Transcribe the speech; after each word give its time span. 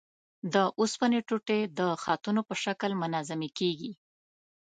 د 0.53 0.55
اوسپنې 0.79 1.19
ټوټې 1.27 1.59
د 1.79 1.81
خطونو 2.03 2.41
په 2.49 2.55
شکل 2.63 2.91
منظمې 3.01 3.49
کیږي. 3.57 3.91